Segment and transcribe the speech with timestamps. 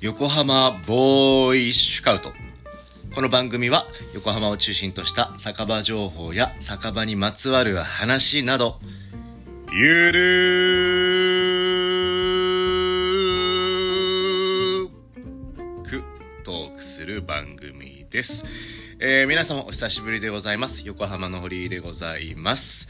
[0.00, 2.32] 横浜ボーイシュカウト。
[3.12, 3.84] この番組は
[4.14, 8.78] 横浜を中心とした酒場情報や酒場にまつわる話など
[9.72, 14.88] ゆるー。
[15.82, 16.04] く
[16.44, 17.97] トークする番組。
[18.10, 18.44] です、
[19.00, 22.88] えー皆様お久しぶりでございます横浜の堀井でございます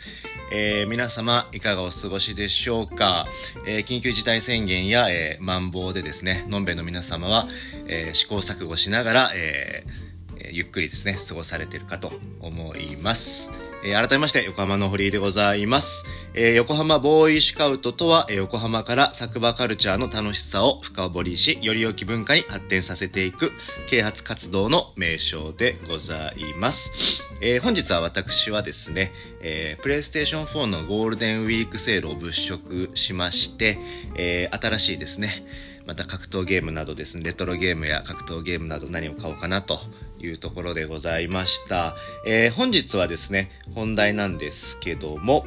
[0.52, 3.26] えー皆様いかがお過ごしでしょうか、
[3.66, 7.48] えー緊急事態宣言や、えー、マンボウでですね、のんべえの皆様は、
[7.86, 10.08] えー試行錯誤しながら、えー
[10.50, 13.50] ゆっくりですね、過ごされているかと思います。
[13.84, 16.04] えー改めまして、横浜の堀井でございます。
[16.40, 23.50] えー横浜ボーイシュカウトとは、えー横浜から作場カルチャーの楽しさを深掘りし、より良き文化に発展させていく、
[23.90, 27.24] 啓発活動の名称でございます。
[27.40, 29.10] えー本日は私はですね、
[29.42, 33.80] えープレイステーション4のゴールデンウィークセールを物色しまして、
[34.14, 35.44] えー新しいですね、
[35.86, 39.80] また格闘ゲームなどですね、レトロゲームや格闘ゲームなど何を買おうかなと
[40.20, 41.96] いうところでございました。
[42.24, 45.44] えー本日はですね、本題なんですけども、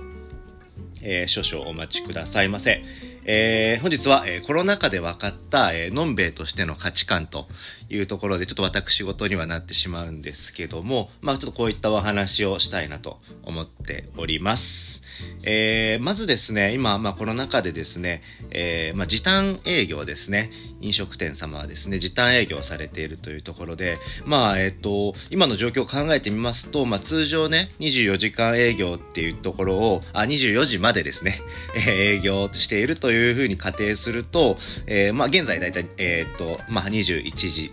[1.01, 2.83] えー少々お待ちくださいませ。
[3.25, 7.47] えー本日は、えーコロナ禍で分かった、えーのんべえとしての価値観と
[7.89, 15.01] いうところで、ちょっと私事にはなってしまうんですけども、まあちょっとこういったお話をしたいなと思っております。
[15.43, 31.41] えーまずですね、今、まあコロナ禍でですね、えーまあ時短営業ですね、飲食店様はですね、時短営業されているというところで、まあ、えっ、と、今の状況を考えてみますと、まあ通常ね、24時間営業っていうところを、あ、24時までですね、
[31.75, 31.79] え
[32.13, 37.71] ー営業しているというふうに仮定すると、えーまあ現在だいたい、えっ、と、まあ21時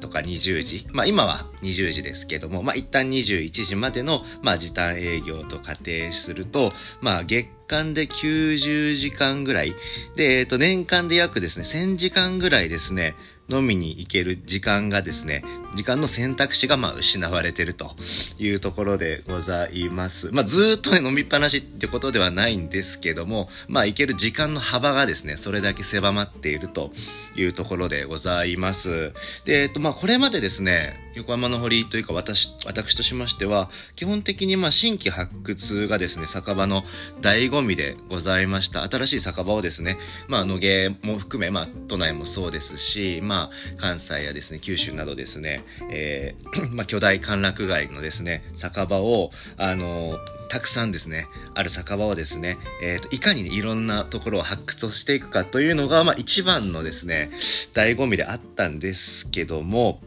[0.00, 0.86] とか20時。
[0.92, 6.70] まあ今は20時ですけども、まあ一旦21時までの、まあ時短営業と仮定すると、
[7.00, 9.74] まあ月間で90時間ぐらい。
[10.16, 13.14] で、えっ、と年間で約ですね、1000時間ぐらいですね、
[13.50, 17.94] 飲みに行ける時間がですね、時間の選択肢がまあ失われてると
[18.38, 20.30] いうところでございます。
[20.32, 26.92] まあずっとね、飲みっぱなしってことではないんですけども、まあ行ける時間の幅がですね、それだけ狭まっていると
[27.36, 29.12] いうところでございます。
[29.44, 36.84] で、えっとまあこれまでですね、横浜の堀というか私、私としましては、基本的にまあ新規発掘がですね、酒場の
[37.20, 38.82] 醍醐味でございました。
[38.88, 39.98] 新しい酒場をですね、
[40.28, 43.39] まあ野毛も含め、まあ都内もそうですし、ま
[43.78, 50.18] 関西やですね、九州などですね、えーまあ巨大歓楽街のですね、酒場を、あの
[50.50, 57.30] たくさんですね、ある酒場をですね、えーと、いかにいろんなところを発掘をしていくかというのが、まあ一番のですね、
[57.72, 60.00] 醍醐味であったんですけども、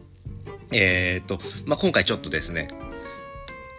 [0.71, 2.67] えーと、まあ今回ちょっとですね、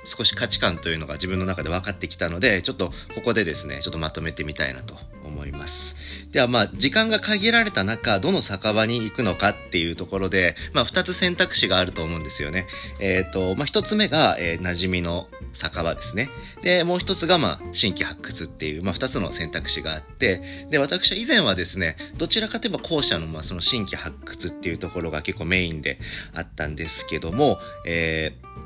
[0.04, 5.97] 少し価値観というのが自分の中で分かってきたので、ちょっとここでですね、ちょっとまとめてみたいなと思います。
[6.31, 12.66] ではまあ、時間が限られた中、どの酒場に行くのかっていうところで、まあ、二つ選択肢があると思うんですよね。
[12.98, 16.31] えっ、と、まあ、一つ目が、えー馴染みの酒場ですね。
[16.62, 25.98] で、もう一つが、まあ、新規発掘っていう、まあ、二つの選択肢があって、で、私は以前はですね、どちらかといえば後者の、まあ、その新規発掘っていうところが結構メインで
[26.32, 28.64] あったんですけども、えー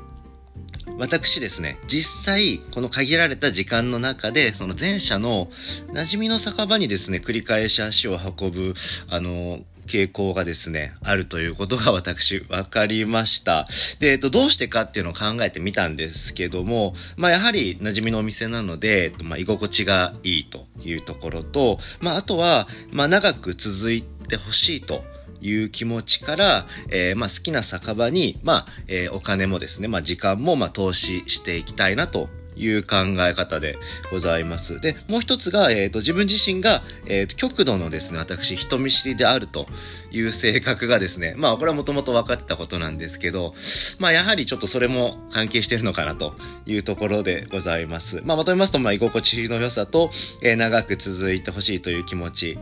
[0.97, 5.49] 私ですね、実際、この限られた時間の中で、その前者の
[5.93, 8.73] 馴染みの酒場にですね、繰り返し足を運ぶ、
[9.07, 13.67] あの、傾向がですね、あるということが 私、分かりました。
[13.99, 25.03] で、えっと、どうしてかっていうのを考えてみたんですけども、まあ、やはり馴染みのお店なので、えっとまあ、居心地がいいというところと、まあ、あとは、まあ、長く続いてほしいと、
[25.41, 33.77] いう気持ちから、えーまあ、好きな酒場に、まあえーお金もですね、まあ、時間もま投資していきたいなという考え方で
[34.11, 34.81] ございます。
[34.81, 39.67] で、もう一つが、えーと自分自身が、えーと極度のですね、私、人見知りであると
[40.11, 43.53] いう性格がですね、まあ、これはもともと分かってたことなんですけど、
[43.97, 46.35] まあ、やはりちょっとそれも関係してるのかなと
[46.65, 48.21] いうところでございます。
[48.25, 50.11] まあ、まとめますと、まあ、居心地の良さと、
[50.43, 52.59] えー長く続いてほしいという気持ち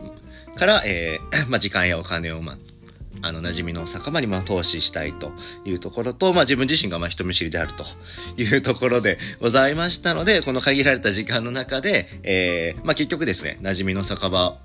[0.56, 2.58] から、えー まあ、時間やお金を、まあ、
[3.22, 5.32] あの、馴染みの酒場にまあ投資したいと
[5.64, 7.84] いうところと、まあ自分自身がまあ人見知りであると
[8.40, 14.58] いうところでございましたので、この限られた時間の中で、えー、まあ結局ですね、馴染みの酒場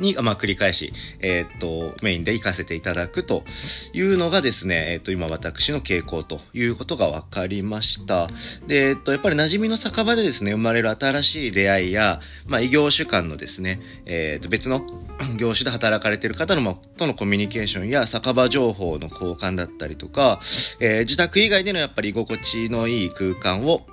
[0.00, 3.44] に、まあ、繰り返し、えーっと、メインで行かせていただくと
[3.92, 8.28] いうのがですね、えーっと、今私の傾向ということが分かりました。
[8.66, 14.86] で、えっと、やっぱり馴染みの酒場でですね、生まれる新しい出会いや、まあ、異業種間のですね、えっと、別の
[15.36, 20.40] 業種で働かれている方の、まあとのコミュニケーションや酒場情報の交換だったりとか、
[20.80, 23.86] えー自宅以外でのやっぱり居心地のいい空間を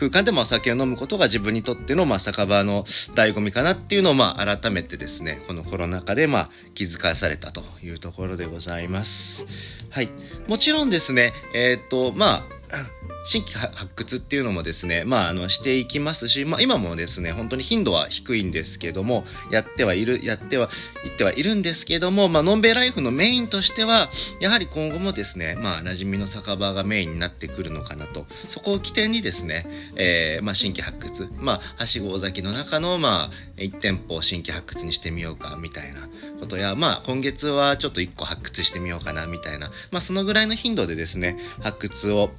[0.00, 9.44] 空間でもお酒を飲むことが自分にとっての、まあ、酒場の醍醐味かなっていうのを、まあ、改めてですね、このコロナ禍で、まあ、気づかされたというところでございます。
[9.90, 10.08] はい。
[10.48, 12.59] もちろんですね、えっ、と、まあ、
[13.24, 20.70] 新規発掘っていうのもですね、まあ、あの、していきますし、まあ、今もですね、本当に頻度は低いんですけども、やってはいる、やっては、
[21.04, 24.08] 言ってはいるんですけども、まあ、のんべいライフのメインとしては、
[24.40, 36.08] やはり今後もですね、まあ、馴染みの酒場がメインになってくるのかなと、そこを起点にですね、えー、まあ、新規発掘、まあ、はしご尾崎の中の、まあ、1店舗を新規発掘にしてみようか、みたいな。
[36.40, 42.30] ことや、まあ、今月はちょっと1個発掘してみようかな、みたいな、まあ、そのぐらいの頻度でですね、発掘を、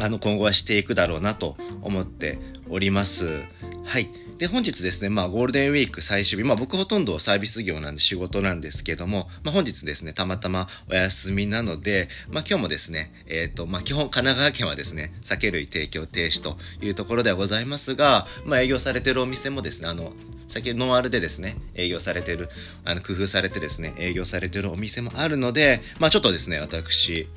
[0.00, 2.38] あの、今後はしていくだろうなと思って
[2.68, 3.42] おります。
[3.84, 4.08] はい。
[4.38, 20.14] で、本日ですね、まあ、ゴールデンウィーク最終日、まあ、僕ほとんどサービス業なんで仕事なんですけども、まあ、本日ですね、たまたまお休みなので、まあ、今日もですね、えっ、ー、と、まあ、基本、神奈川県はですね、酒類提供停止というところではございますが、まあ、営業されてるお店もですね、あの、
[20.48, 22.48] 先ノンアルでですね、営業されてる、
[22.84, 27.28] あの、工夫されてですね、営業されてるお店もあるので、まあ、ちょっとですね、私、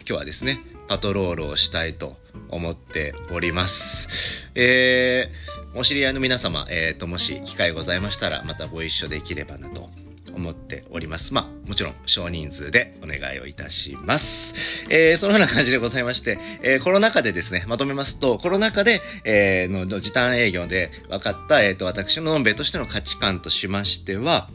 [0.00, 0.60] 今日はですね、
[0.90, 2.16] パトロールをしたいと
[2.48, 4.08] 思っております。
[4.56, 9.88] えー、お知り合いの皆様、え、ー、と、もし機会ございましたら、またご一緒できればなと
[10.34, 11.32] 思っております。
[11.32, 14.52] まあ、もちろん少人数でお願いをいたします。
[14.90, 24.50] えー、そのような感じでございまして、えー、コロナ禍でですね、まとめますと、コロナ禍で、えー、の時短営業で分かった、えっ、ー、と、私ののんべとしての価値観としましては、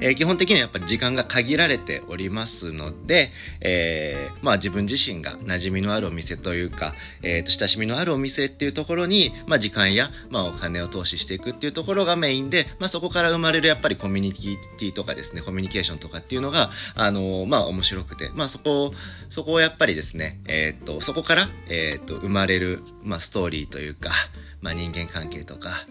[0.00, 3.30] えー、基本的にはやっぱり時間が限られておりますので、
[3.60, 18.92] えー、まあ自分自身が馴染みのあるお店というか、え、ー、と、親しみのあるお店っていうところに、まあ時間や、まあお金を投資していくっていうところがメインで、まあそこから生まれるやっぱりコミュニティとかですね、コミュニケーションとかっていうのが、あのまあ面白くて、まあそこ
[19.28, 24.10] そこをやっぱりですね、えっ、と、そこから、えっ、と、生まれる、まあストーリーというか、
[24.60, 25.86] まあ人間関係とか、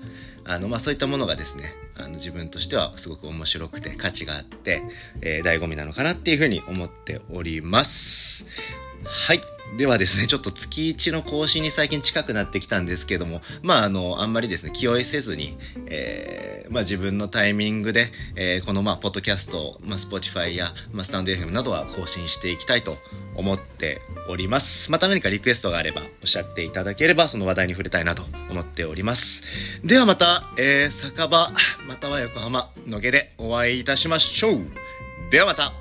[0.45, 4.83] あの、まあそういったものがですね、あの自分としてはすごく面白くて価値があって、
[5.21, 8.45] えー、醍醐味なのかなっていうふうに思っております。
[9.06, 9.42] はい。
[9.78, 22.98] ではですね、ちょっと月1の更新に最近近くなってきたんですけども、まあ、あの、あんまりですね、気負いせずに、えー、まあ自分のタイミングで、えー、このまあ、ポッドキャスト、まあ、 Spotify や、まあ、 stand.fm などは更新していきたいと
[23.36, 24.92] 思っております。
[24.92, 29.44] また何かリクエストがあれば、おっしゃっていただければ、その話題に触れたいなと思っております。
[29.84, 31.52] ではまた、えー、酒場、
[31.88, 34.66] または横浜、野毛でお会いいたしましょう。
[35.30, 35.79] ではまた。